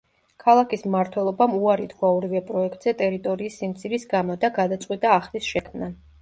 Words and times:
ქალაქის 0.43 0.83
მმართველობამ 0.85 1.53
უარი 1.57 1.85
თქვა 1.91 2.09
ორივე 2.15 2.41
პროექტზე 2.47 2.95
ტერიტორიის 3.03 3.59
სიმცირის 3.61 4.09
გამო 4.15 4.39
და 4.47 4.51
გადაწყვიტა 4.57 5.13
ახლის 5.19 5.53
შექმნა. 5.53 5.93